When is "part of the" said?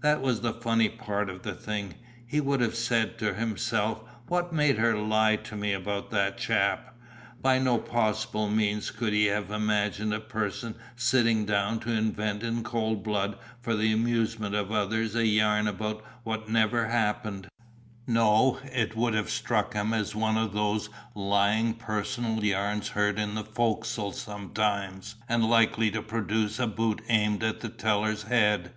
0.88-1.52